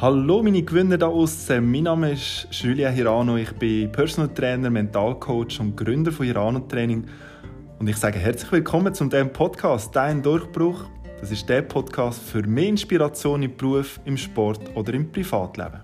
Hallo 0.00 0.44
meine 0.44 0.62
Gewinner 0.62 0.96
da 0.96 1.08
außen. 1.08 1.72
Mein 1.72 1.82
Name 1.82 2.12
ist 2.12 2.46
Julia 2.52 2.88
Hirano. 2.88 3.36
Ich 3.36 3.50
bin 3.50 3.90
Personal 3.90 4.32
Trainer, 4.32 4.70
Mentalcoach 4.70 5.58
und 5.58 5.76
Gründer 5.76 6.12
von 6.12 6.24
Hirano 6.24 6.60
Training. 6.60 7.04
Und 7.80 7.88
ich 7.88 7.96
sage 7.96 8.20
herzlich 8.20 8.52
willkommen 8.52 8.94
zum 8.94 9.10
diesem 9.10 9.32
Podcast 9.32 9.96
Dein 9.96 10.22
Durchbruch. 10.22 10.84
Das 11.18 11.32
ist 11.32 11.48
der 11.48 11.62
Podcast 11.62 12.22
für 12.22 12.44
mehr 12.44 12.68
Inspiration 12.68 13.42
im 13.42 13.56
Beruf, 13.56 13.98
im 14.04 14.16
Sport 14.16 14.60
oder 14.76 14.94
im 14.94 15.10
Privatleben. 15.10 15.80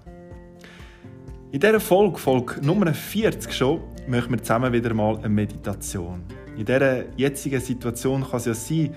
In 1.50 1.58
dieser 1.58 1.80
Folge, 1.80 2.16
Folge 2.16 2.64
Nummer 2.64 2.94
40 2.94 3.52
schon, 3.52 3.80
machen 4.06 4.30
wir 4.30 4.40
zusammen 4.40 4.72
wieder 4.72 4.94
mal 4.94 5.16
eine 5.16 5.28
Meditation. 5.28 6.22
In 6.56 6.64
dieser 6.64 7.12
jetzigen 7.16 7.60
Situation 7.60 8.22
kann 8.22 8.36
es 8.36 8.44
ja 8.44 8.54
sein, 8.54 8.94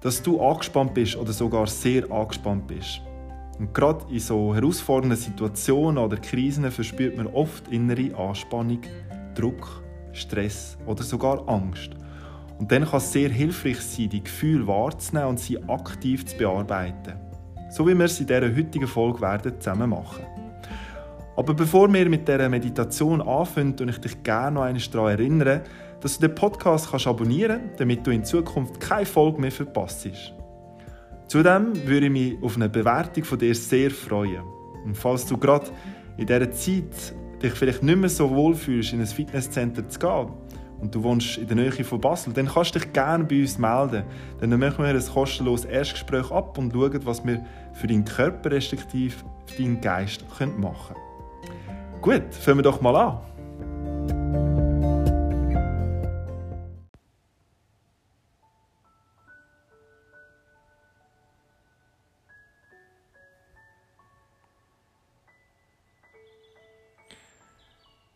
dass 0.00 0.22
du 0.22 0.40
angespannt 0.40 0.94
bist 0.94 1.16
oder 1.16 1.32
sogar 1.32 1.66
sehr 1.66 2.08
angespannt 2.08 2.68
bist. 2.68 3.00
Und 3.58 3.72
gerade 3.72 4.04
in 4.10 4.18
so 4.18 4.54
herausfordernden 4.54 5.18
Situationen 5.18 5.98
oder 5.98 6.16
Krisen 6.16 6.70
verspürt 6.70 7.16
man 7.16 7.28
oft 7.28 7.68
innere 7.68 8.16
Anspannung, 8.16 8.80
Druck, 9.34 9.82
Stress 10.12 10.76
oder 10.86 11.02
sogar 11.02 11.48
Angst. 11.48 11.90
Und 12.58 12.70
dann 12.70 12.84
kann 12.84 12.98
es 12.98 13.12
sehr 13.12 13.30
hilfreich 13.30 13.80
sein, 13.80 14.08
die 14.08 14.22
Gefühle 14.22 14.66
wahrzunehmen 14.66 15.30
und 15.30 15.40
sie 15.40 15.62
aktiv 15.64 16.24
zu 16.26 16.36
bearbeiten. 16.36 17.14
So 17.70 17.86
wie 17.86 17.94
wir 17.94 18.04
es 18.04 18.20
in 18.20 18.26
dieser 18.26 18.54
heutigen 18.54 18.86
Folge 18.86 19.20
werden 19.20 19.60
zusammen 19.60 19.90
machen. 19.90 20.24
Aber 21.36 21.54
bevor 21.54 21.92
wir 21.92 22.08
mit 22.08 22.28
dieser 22.28 22.48
Meditation 22.48 23.20
anfangen, 23.20 23.74
und 23.80 23.88
ich 23.88 23.98
dich 23.98 24.22
gerne 24.22 24.52
noch 24.52 24.62
einmal 24.62 24.82
daran 24.92 25.18
erinnern, 25.18 25.60
dass 26.00 26.18
du 26.18 26.28
den 26.28 26.34
Podcast 26.34 27.06
abonnieren 27.06 27.60
kannst, 27.60 27.80
damit 27.80 28.06
du 28.06 28.12
in 28.12 28.24
Zukunft 28.24 28.78
keine 28.78 29.06
Folge 29.06 29.40
mehr 29.40 29.50
verpasst. 29.50 30.08
Zudem 31.28 31.72
würde 31.86 32.06
ich 32.06 32.12
mich 32.12 32.42
auf 32.42 32.56
eine 32.56 32.68
Bewertung 32.68 33.24
von 33.24 33.38
dir 33.38 33.54
sehr 33.54 33.90
freuen. 33.90 34.42
Und 34.84 34.96
falls 34.96 35.26
du 35.26 35.36
gerade 35.36 35.66
in 36.16 36.26
dieser 36.26 36.50
Zeit 36.50 37.14
dich 37.42 37.52
vielleicht 37.52 37.82
nicht 37.82 37.98
mehr 37.98 38.08
so 38.08 38.30
wohl 38.30 38.54
fühlst, 38.54 38.92
in 38.92 39.00
ein 39.00 39.06
Fitnesscenter 39.06 39.88
zu 39.88 39.98
gehen 39.98 40.28
und 40.80 40.94
du 40.94 41.02
wohnst 41.02 41.38
in 41.38 41.46
der 41.46 41.56
Nähe 41.56 41.72
von 41.72 42.00
Basel, 42.00 42.32
dann 42.32 42.46
kannst 42.46 42.74
du 42.74 42.78
dich 42.78 42.92
gerne 42.92 43.24
bei 43.24 43.40
uns 43.40 43.58
melden. 43.58 44.04
Dann 44.40 44.50
machen 44.58 44.84
wir 44.84 44.86
ein 44.86 45.06
kostenloses 45.06 45.64
Erstgespräch 45.64 46.30
ab 46.30 46.58
und 46.58 46.72
schauen, 46.72 47.00
was 47.04 47.24
wir 47.24 47.44
für 47.72 47.86
deinen 47.86 48.04
Körper 48.04 48.50
respektive 48.50 49.16
für 49.46 49.62
deinen 49.62 49.80
Geist 49.80 50.24
machen 50.38 50.54
können. 50.58 51.04
Gut, 52.02 52.34
fangen 52.34 52.58
wir 52.58 52.62
doch 52.62 52.80
mal 52.80 52.96
an. 52.96 54.53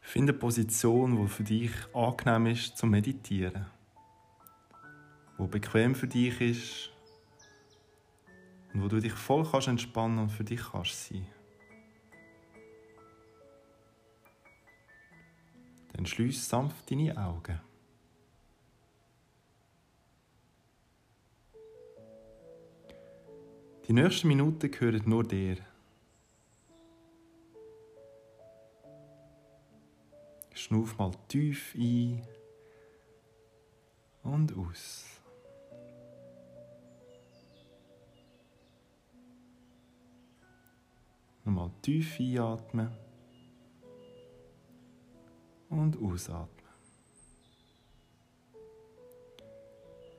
Finde 0.09 0.33
eine 0.33 0.39
Position, 0.39 1.20
die 1.20 1.28
für 1.28 1.45
dich 1.45 1.70
angenehm 1.92 2.47
ist 2.47 2.78
zum 2.78 2.89
Meditieren. 2.89 3.67
Wo 5.37 5.47
bequem 5.47 5.95
für 5.95 6.09
dich 6.09 6.41
ist 6.41 6.91
und 8.73 8.83
wo 8.83 8.89
du 8.89 9.01
dich 9.01 9.12
voll 9.12 9.47
kannst 9.47 9.69
entspannen 9.69 10.19
und 10.19 10.31
für 10.31 10.45
dich 10.45 10.62
kannst 10.73 11.09
sein. 11.09 11.27
Dann 15.92 16.06
schließ 16.06 16.48
sanft 16.48 16.91
deine 16.91 17.14
Augen. 17.14 17.61
Die 23.86 23.92
nächsten 23.92 24.29
Minuten 24.29 24.70
gehören 24.70 25.03
nur 25.05 25.25
dir. 25.25 25.67
Schnuff 30.58 30.98
mal 30.98 31.13
tief 31.29 31.73
ein 31.77 32.20
und 34.24 34.52
aus. 34.58 35.05
Nochmal 41.45 41.70
tief 41.80 42.18
einatmen 42.18 42.91
und 45.70 45.97
ausatmen. 46.02 46.48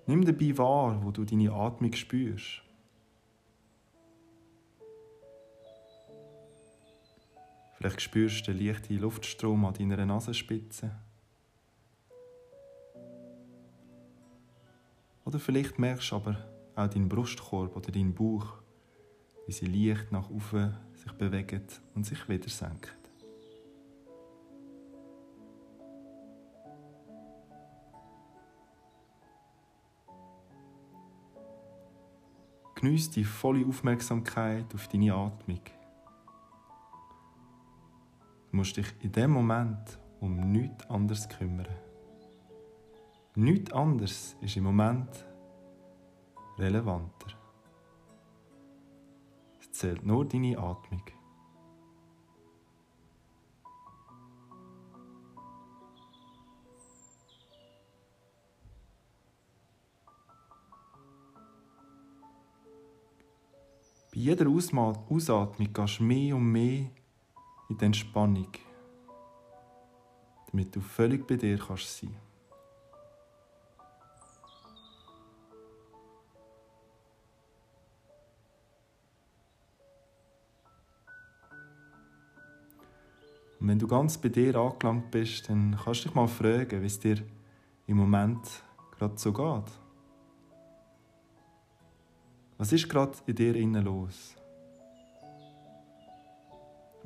Nimm 0.08 0.24
dabei 0.24 0.58
wahr, 0.58 1.04
wo 1.04 1.12
du 1.12 1.26
deine 1.26 1.52
Atmung 1.52 1.92
spürst. 1.92 2.62
Vielleicht 7.80 8.02
spürst 8.02 8.46
du 8.46 8.52
den 8.52 8.66
leichten 8.68 9.00
Luftstrom 9.00 9.64
an 9.64 9.74
deiner 9.74 10.06
Nasenspitze. 10.06 10.92
Oder 15.24 15.40
vielleicht 15.40 15.80
merkst 15.80 16.12
du 16.12 16.18
aber 16.18 16.38
auch 16.76 16.90
deinen 16.90 17.08
Brustkorb 17.08 17.78
oder 17.78 17.90
deinen 17.90 18.14
Bauch, 18.14 18.56
wie 19.48 19.54
sie 19.54 19.68
leicht 19.68 20.12
nach 20.12 20.30
oben 20.30 20.76
sich 20.94 21.14
bewegen 21.14 21.62
und 21.96 22.06
sich 22.06 22.28
wieder 22.28 22.50
senken. 22.50 22.92
Genieß 32.76 33.12
die 33.12 33.24
volle 33.24 33.66
Aufmerksamkeit 33.66 34.66
auf 34.76 34.90
deine 34.90 35.14
Atmung. 35.14 35.62
Musst 38.52 38.78
dich 38.78 38.88
in 39.02 39.12
dem 39.12 39.32
Moment 39.32 40.00
um 40.20 40.52
nichts 40.52 40.90
anderes 40.90 41.30
kümmern. 41.30 41.68
Nichts 43.36 43.72
anderes 43.72 44.36
ist 44.42 44.58
im 44.58 44.64
Moment 44.64 45.26
relevanter. 46.58 47.38
Es 49.62 49.72
zählt 49.72 50.06
nur 50.06 50.28
deine 50.28 50.58
Atmung. 50.58 51.04
Bei 64.12 64.20
jeder 64.20 64.48
Ausatmung 64.50 65.72
gehst 65.72 66.00
du 66.00 66.04
mehr 66.04 66.36
und 66.36 66.52
mehr 66.52 66.90
in 67.70 67.78
die 67.78 67.86
Entspannung, 67.86 68.48
damit 70.52 70.76
du 70.76 70.82
völlig 70.82 71.26
bei 71.28 71.36
dir 71.36 71.58
kannst 71.58 71.98
sein. 71.98 72.16
Und 83.60 83.68
wenn 83.68 83.80
du 83.80 83.88
ganz 83.88 84.18
bei 84.18 84.30
dir 84.30 84.56
angelangt 84.56 85.12
bist, 85.12 85.50
dann 85.50 85.78
kannst 85.84 86.06
du 86.06 86.08
dich 86.08 86.16
mal 86.16 86.28
fragen, 86.28 86.82
wie 86.82 86.86
es 86.86 87.00
dir 87.00 87.18
im 87.88 87.98
Moment 87.98 88.64
gerade 88.98 89.18
so 89.18 89.34
geht. 89.34 89.72
Was 92.58 92.72
ist 92.72 92.90
gerade 92.90 93.18
in 93.26 93.36
dir 93.36 93.56
innen 93.56 93.84
los? 93.84 94.39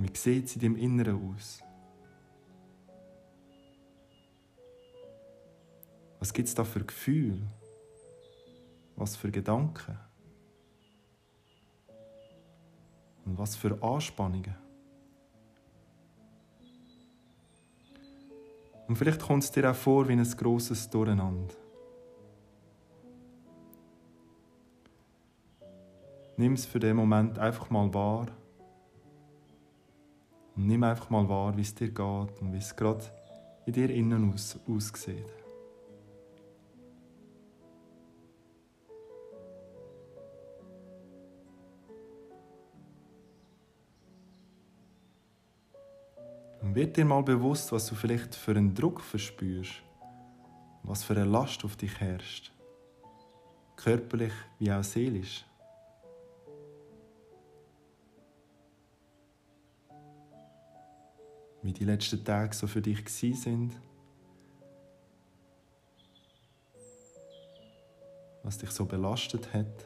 Wie 0.04 0.18
sieht 0.18 0.48
es 0.48 0.56
in 0.56 0.62
deinem 0.62 0.76
Inneren 0.76 1.34
aus? 1.34 1.64
Was 6.20 6.34
gibt 6.34 6.50
es 6.50 6.56
da 6.56 6.66
für 6.66 6.84
Gefühle? 6.84 7.42
Was 8.98 9.16
für 9.16 9.32
Gedanken? 9.32 9.98
Und 13.26 13.38
was 13.38 13.56
für 13.56 13.82
Anspannungen? 13.82 14.56
Und 18.90 18.98
vielleicht 18.98 19.22
kommt 19.22 19.46
es 19.46 19.52
dir 19.52 19.72
auch 19.72 19.76
vor 19.76 20.06
wie 20.10 20.14
ein 20.14 20.24
grosses 20.24 20.90
Durcheinander. 20.90 21.56
Nimm 26.36 26.54
es 26.54 26.66
für 26.66 26.80
den 26.80 26.98
Moment 26.98 27.40
einfach 27.40 27.70
mal 27.70 27.94
wahr 27.94 28.28
und 30.56 30.68
nimm 30.68 30.84
einfach 30.84 31.10
mal 31.10 31.28
wahr, 31.28 31.56
wie 31.58 31.62
es 31.62 31.74
dir 31.74 31.90
geht 31.90 31.98
und 32.42 32.54
wie 32.54 32.58
es 32.58 32.76
gerade 32.76 33.04
in 33.66 33.74
dir 33.74 33.90
innen 33.90 34.34
aus, 34.34 34.60
aussieht. 34.68 35.26
Und 46.62 46.76
wird 46.76 46.96
dir 46.96 47.04
mal 47.04 47.22
bewusst, 47.24 47.72
was 47.72 47.88
du 47.88 47.96
vielleicht 47.96 48.36
für 48.36 48.52
einen 48.52 48.74
Druck 48.74 49.02
verspürst, 49.02 49.84
was 50.84 51.04
für 51.04 51.14
eine 51.14 51.26
Last 51.26 51.66
auf 51.66 51.76
dich 51.76 52.00
herrscht, 52.00 52.54
körperlich 53.76 54.34
wie 54.60 54.72
auch 54.72 54.84
seelisch. 54.84 55.46
Wie 61.64 61.72
die 61.72 61.86
letzten 61.86 62.24
Tage 62.24 62.54
so 62.54 62.68
für 62.68 62.82
dich 62.82 63.08
sind. 63.10 63.72
Was 68.44 68.58
dich 68.58 68.72
so 68.72 68.86
belastet 68.86 69.54
hat. 69.54 69.86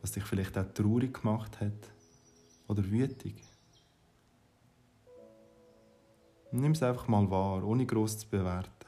Was 0.00 0.12
dich 0.12 0.24
vielleicht 0.24 0.58
auch 0.58 0.66
traurig 0.74 1.14
gemacht 1.14 1.60
hat 1.60 1.92
oder 2.66 2.84
wütig. 2.90 3.44
Nimm 6.50 6.72
es 6.72 6.82
einfach 6.82 7.06
mal 7.08 7.30
wahr, 7.30 7.62
ohne 7.62 7.86
groß 7.86 8.18
zu 8.18 8.28
bewerten. 8.28 8.87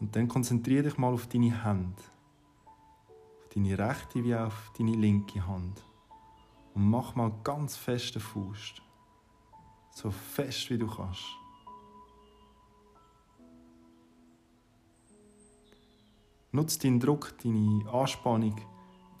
Und 0.00 0.14
dann 0.14 0.28
konzentriere 0.28 0.84
dich 0.84 0.98
mal 0.98 1.12
auf 1.12 1.26
deine 1.26 1.64
Hände. 1.64 2.02
Auf 3.40 3.48
deine 3.54 3.78
rechte 3.78 4.22
wie 4.24 4.34
auf 4.34 4.72
deine 4.78 4.92
linke 4.92 5.46
Hand. 5.46 5.82
Und 6.74 6.88
mach 6.88 7.16
mal 7.16 7.32
ganz 7.42 7.76
feste 7.76 8.20
Fuß. 8.20 8.74
So 9.90 10.10
fest 10.10 10.70
wie 10.70 10.78
du 10.78 10.86
kannst. 10.86 11.24
Nutz 16.52 16.78
deinen 16.78 17.00
Druck, 17.00 17.34
deine 17.42 17.84
Anspannung, 17.92 18.56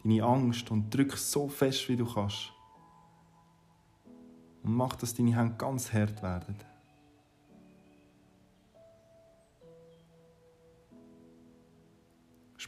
deine 0.02 0.22
Angst 0.22 0.70
und 0.70 0.94
drück 0.94 1.16
so 1.16 1.48
fest 1.48 1.88
wie 1.88 1.96
du 1.96 2.06
kannst. 2.06 2.52
Und 4.62 4.74
mach, 4.74 4.96
dass 4.96 5.14
deine 5.14 5.36
Hände 5.36 5.56
ganz 5.56 5.92
hart 5.92 6.22
werden. 6.22 6.56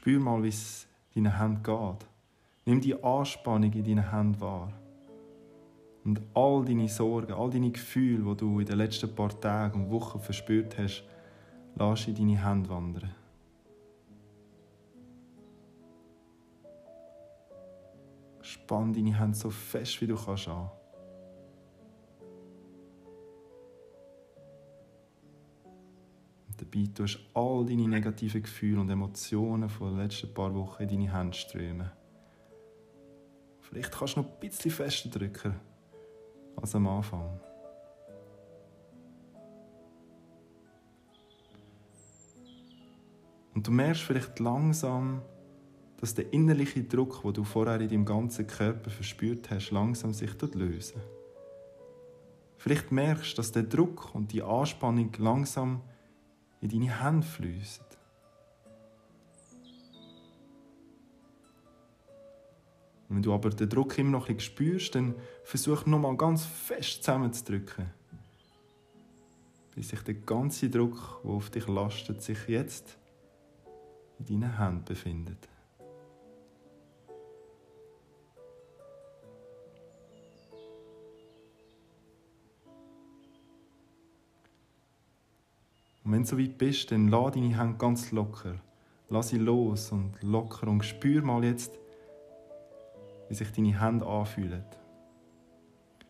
Spür 0.01 0.19
mal, 0.19 0.43
wie 0.43 0.49
es 0.49 0.87
deinen 1.15 1.37
Händen 1.39 1.63
geht. 1.63 2.07
Nimm 2.65 2.81
die 2.81 3.05
Anspannung 3.05 3.71
in 3.71 3.85
deinen 3.85 4.11
Händen 4.11 4.41
wahr. 4.41 4.73
Und 6.07 6.23
all 6.33 6.65
deine 6.65 6.89
Sorgen, 6.89 7.35
all 7.35 7.51
deine 7.51 7.71
Gefühle, 7.71 8.31
die 8.31 8.37
du 8.39 8.61
in 8.61 8.65
den 8.65 8.79
letzten 8.79 9.15
paar 9.15 9.39
Tagen 9.39 9.85
und 9.85 9.91
Wochen 9.91 10.19
verspürt 10.19 10.79
hast, 10.79 11.05
lass 11.75 12.09
in 12.09 12.15
deine 12.15 12.43
Hände 12.43 12.71
wandern. 12.71 13.11
Spann 18.41 18.95
deine 18.95 19.21
Hände 19.21 19.37
so 19.37 19.51
fest, 19.51 20.01
wie 20.01 20.07
du 20.07 20.17
kannst 20.17 20.49
an. 20.49 20.71
Dabei 26.61 26.87
tust 26.95 27.15
du 27.15 27.41
all 27.41 27.65
deine 27.65 27.89
negativen 27.89 28.43
Gefühle 28.43 28.81
und 28.83 28.91
Emotionen 28.91 29.71
von 29.71 29.93
den 29.93 30.03
letzten 30.03 30.35
paar 30.35 30.55
Wochen 30.55 30.83
in 30.83 30.89
deine 30.91 31.11
Hände 31.11 31.35
strömen. 31.35 31.91
Vielleicht 33.61 33.93
kannst 33.93 34.17
du 34.17 34.21
noch 34.21 34.29
ein 34.29 34.41
bisschen 34.41 34.71
fester 34.71 35.09
drücken 35.09 35.55
als 36.57 36.75
am 36.75 36.87
Anfang. 36.87 37.41
Und 43.55 43.67
du 43.67 43.71
merkst 43.71 44.03
vielleicht 44.03 44.39
langsam, 44.39 45.23
dass 45.97 46.15
der 46.15 46.31
innerliche 46.31 46.85
Druck, 46.85 47.23
den 47.23 47.33
du 47.33 47.45
vorher 47.45 47.81
in 47.81 47.89
deinem 47.89 48.05
ganzen 48.05 48.47
Körper 48.47 48.91
verspürt 48.91 49.51
hast, 49.51 49.71
langsam 49.71 50.13
sich 50.13 50.31
lösen. 50.55 51.01
Vielleicht 52.59 52.93
merkst 52.93 53.33
du, 53.33 53.37
dass 53.37 53.53
der 53.53 53.63
Druck 53.63 54.15
und 54.15 54.33
die 54.33 54.43
Anspannung 54.43 55.11
langsam 55.17 55.81
in 56.61 56.69
deine 56.69 57.03
Hände 57.03 57.27
fließen. 57.27 57.85
Und 63.09 63.17
wenn 63.17 63.23
du 63.23 63.33
aber 63.35 63.51
den 63.51 63.69
Druck 63.69 63.99
immer 63.99 64.11
noch 64.11 64.29
ein 64.29 64.39
spürst, 64.39 64.95
dann 64.95 65.15
versuch 65.43 65.85
nochmal 65.85 66.17
ganz 66.17 66.45
fest 66.45 67.03
zusammenzudrücken. 67.03 67.91
Bis 69.75 69.89
sich 69.89 70.01
der 70.03 70.15
ganze 70.15 70.71
Druck, 70.71 71.21
der 71.25 71.31
auf 71.31 71.51
dich 71.51 71.67
lastet, 71.67 72.23
sich 72.23 72.47
jetzt 72.47 72.97
in 74.19 74.41
deinen 74.41 74.59
Händen 74.59 74.85
befindet. 74.85 75.49
Und 86.11 86.17
wenn 86.17 86.23
du 86.25 86.29
so 86.29 86.39
weit 86.41 86.59
bist, 86.59 86.91
dann 86.91 87.07
lass 87.07 87.35
deine 87.35 87.57
Hände 87.57 87.79
ganz 87.79 88.11
locker. 88.11 88.57
Lass 89.11 89.29
sie 89.29 89.39
los 89.39 89.93
und 89.93 90.21
locker 90.23 90.67
und 90.67 90.85
spür 90.85 91.23
mal 91.23 91.45
jetzt, 91.45 91.71
wie 93.29 93.35
sich 93.35 93.53
deine 93.53 93.81
Hände 93.81 94.05
anfühlen. 94.05 94.65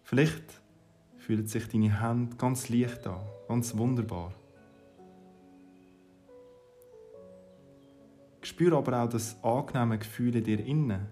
Vielleicht 0.03 0.63
fühlen 1.19 1.47
sich 1.47 1.69
deine 1.69 2.01
Hände 2.01 2.35
ganz 2.37 2.71
leicht 2.71 3.07
an, 3.07 3.21
ganz 3.47 3.77
wunderbar. 3.77 4.33
Spür 8.41 8.79
aber 8.79 9.03
auch 9.03 9.09
das 9.11 9.37
angenehme 9.45 9.99
Gefühl 9.99 10.35
in 10.35 10.45
dir 10.45 10.65
innen. 10.65 11.09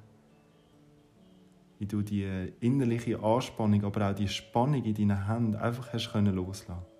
Wie 1.78 1.84
du 1.84 2.00
die 2.00 2.54
innerliche 2.60 3.22
Anspannung, 3.22 3.84
aber 3.84 4.08
auch 4.08 4.14
die 4.14 4.28
Spannung 4.28 4.82
in 4.82 4.94
deinen 4.94 5.26
Händen 5.26 5.56
einfach 5.56 5.92
hast 5.92 6.10
loslassen 6.14 6.97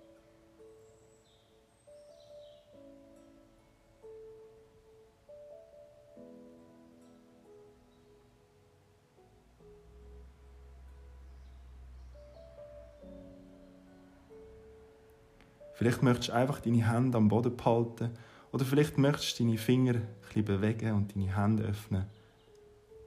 Vielleicht 15.79 16.03
möchtest 16.03 16.27
du 16.27 16.33
einfach 16.33 16.59
deine 16.59 16.91
Hände 16.91 17.17
am 17.17 17.29
Boden 17.29 17.55
behalten 17.55 18.09
oder 18.51 18.65
vielleicht 18.65 18.97
möchtest 18.97 19.39
du 19.39 19.45
deine 19.45 19.57
Finger 19.57 19.93
ein 19.93 20.07
bisschen 20.27 20.43
bewegen 20.43 20.91
und 20.91 21.15
deine 21.15 21.33
Hände 21.33 21.63
öffnen. 21.63 22.05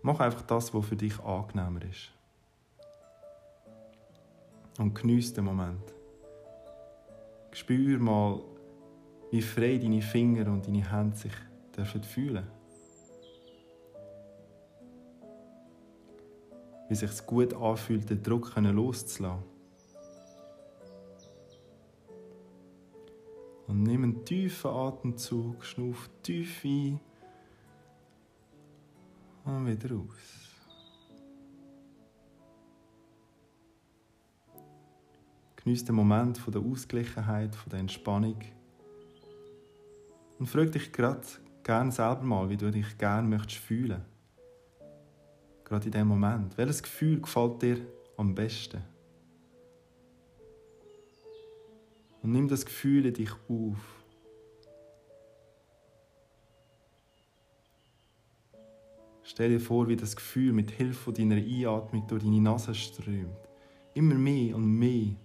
Mach 0.00 0.20
einfach 0.20 0.40
das, 0.40 0.72
was 0.72 0.86
für 0.86 0.96
dich 0.96 1.20
angenehmer 1.20 1.82
ist. 1.82 2.12
Und 4.78 4.94
genieße 4.94 5.34
den 5.34 5.44
Moment. 5.44 5.92
Spür 7.50 7.98
mal, 7.98 8.40
wie 9.30 9.42
frei 9.42 9.76
deine 9.76 10.00
Finger 10.00 10.50
und 10.50 10.66
deine 10.66 10.90
Hände 10.90 11.14
sich 11.14 11.34
dürfen 11.76 12.02
fühlen. 12.02 12.46
Wie 16.88 16.94
sich 16.94 17.10
es 17.10 17.26
gut 17.26 17.52
anfühlt, 17.52 18.08
den 18.08 18.22
Druck 18.22 18.56
loszulassen. 18.56 19.51
Und 23.66 23.82
nimm 23.82 24.02
einen 24.02 24.24
tiefen 24.24 24.70
Atemzug, 24.70 25.64
schnuff 25.64 26.10
tief 26.22 26.64
ein 26.64 27.00
und 29.44 29.66
wieder 29.66 29.94
aus. 29.96 30.52
Genieß 35.56 35.84
den 35.84 35.94
Moment 35.94 36.38
von 36.38 36.52
der 36.52 36.62
Ausgleichheit, 36.62 37.54
von 37.54 37.70
der 37.70 37.80
Entspannung. 37.80 38.38
Und 40.38 40.46
frag 40.46 40.72
dich 40.72 40.92
gerade 40.92 41.22
gerne 41.62 41.92
selber 41.92 42.22
mal, 42.22 42.50
wie 42.50 42.56
du 42.56 42.70
dich 42.70 42.98
gerne 42.98 43.28
möchtest 43.28 43.60
fühlen. 43.60 44.04
Gerade 45.64 45.86
in 45.86 45.92
dem 45.92 46.08
Moment. 46.08 46.58
Welches 46.58 46.82
Gefühl 46.82 47.20
gefällt 47.20 47.62
dir 47.62 47.86
am 48.16 48.34
besten? 48.34 48.91
Und 52.22 52.32
nimm 52.32 52.48
das 52.48 52.64
Gefühl 52.64 53.06
in 53.06 53.14
dich 53.14 53.32
auf. 53.48 54.04
Stell 59.24 59.50
dir 59.50 59.60
vor, 59.60 59.88
wie 59.88 59.96
das 59.96 60.14
Gefühl 60.14 60.52
mit 60.52 60.70
Hilfe 60.70 61.12
deiner 61.12 61.36
Einatmung 61.36 62.06
durch 62.06 62.22
deine 62.22 62.40
Nase 62.40 62.74
strömt. 62.74 63.48
Immer 63.94 64.14
mehr 64.14 64.56
und 64.56 64.78
mehr. 64.78 65.16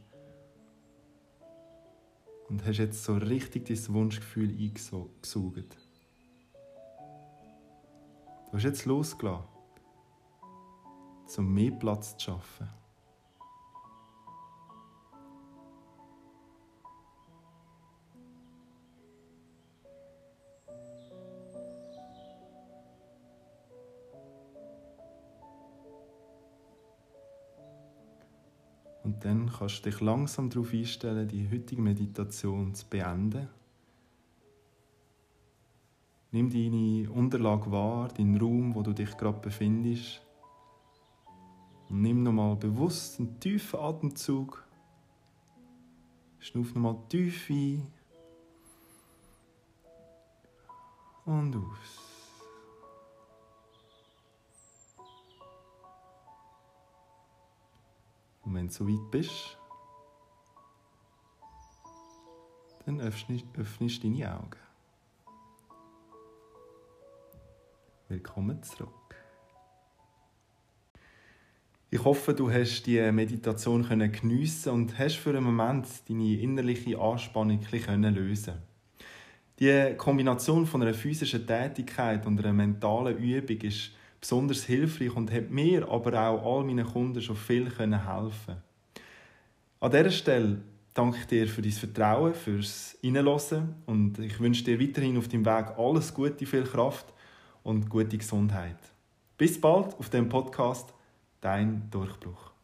Und 2.50 2.66
hast 2.66 2.77
jetzt 2.77 3.04
so 3.04 3.18
richtig 3.18 3.66
dein 3.66 3.94
Wunschgefühl 3.94 4.50
eingesaugt. 4.50 5.36
Du 5.36 5.54
hast 8.54 8.63
jetzt 8.63 8.86
losgelassen, 8.86 9.44
um 11.38 11.54
mehr 11.54 11.72
Platz 11.72 12.18
zu 12.18 12.32
schaffen. 12.32 12.70
Und 29.17 29.25
dann 29.25 29.51
kannst 29.51 29.83
du 29.83 29.89
dich 29.89 30.00
langsam 30.00 30.51
darauf 30.51 30.71
einstellen, 30.71 31.27
die 31.27 31.50
heutige 31.50 31.81
Meditation 31.81 32.75
zu 32.75 32.86
beenden. 32.86 33.50
Nimm 36.31 36.51
deine 36.51 37.09
Unterlage 37.09 37.71
wahr, 37.71 38.09
deinen 38.09 38.38
Raum, 38.39 38.75
wo 38.75 38.83
du 38.83 38.93
dich 38.93 39.17
gerade 39.17 39.39
befindest. 39.39 40.21
Und 41.89 42.03
nimm 42.03 42.21
nochmal 42.21 42.57
bewusst 42.57 43.19
einen 43.19 43.39
tiefen 43.39 43.79
Atemzug. 43.79 44.63
Schnuff 46.38 46.75
nochmal 46.75 46.97
tief 47.09 47.50
ein. 47.50 47.88
Und 51.25 51.55
aus. 51.55 52.07
Und 58.48 58.56
wenn 58.56 58.68
du 58.68 58.74
so 58.74 58.88
weit 58.88 59.12
bist, 59.12 59.58
dann 62.86 63.01
öffnest, 63.01 63.44
öffnest 63.58 64.01
deine 64.06 64.34
Augen. 64.34 64.60
Willkommen 68.08 68.63
zurück. 68.63 69.16
Ich 71.89 72.01
hoffe, 72.01 72.34
du 72.34 72.50
hast 72.50 72.84
die 72.84 73.12
Meditation 73.12 73.84
geniessen 74.13 74.72
und 74.72 74.98
hast 74.98 75.18
für 75.18 75.32
einen 75.32 75.44
Moment 75.44 75.86
deine 76.08 76.39
innerliche 76.39 76.98
Anspannung 76.98 77.60
lösen 77.70 78.62
Die 79.60 79.94
Kombination 79.98 80.66
von 80.66 80.84
einer 80.84 80.94
physischen 80.94 81.46
Tätigkeit 81.46 82.25
und 82.25 82.39
einer 82.39 82.54
mentalen 82.54 83.18
Übung 83.18 83.58
ist 83.58 83.92
besonders 84.19 84.63
hilfreich 84.63 85.15
und 85.15 85.31
hat 85.31 85.50
mir, 85.50 85.88
aber 85.89 86.29
auch 86.29 86.57
all 86.57 86.63
meinen 86.63 86.86
Kunden 86.86 87.21
schon 87.21 87.36
viel 87.36 87.69
helfen 87.69 88.57
An 89.79 89.91
dieser 89.91 90.12
Stelle 90.12 90.57
danke 90.93 91.17
ich 91.19 91.27
dir 91.27 91.47
für 91.47 91.62
dein 91.62 91.71
Vertrauen, 91.71 92.33
fürs 92.33 92.97
Reinhören 93.03 93.75
und 93.86 94.19
ich 94.19 94.39
wünsche 94.39 94.63
dir 94.63 94.79
weiterhin 94.79 95.17
auf 95.17 95.27
deinem 95.27 95.45
Weg 95.45 95.77
alles 95.77 96.13
Gute, 96.13 96.45
viel 96.45 96.63
Kraft 96.63 97.13
und 97.63 97.89
gute 97.89 98.17
Gesundheit. 98.17 98.79
Bis 99.38 99.59
bald 99.62 99.93
auf 100.00 100.09
dem 100.09 100.27
Podcast 100.29 100.93
Dein 101.39 101.88
Durchbruch. 101.91 102.57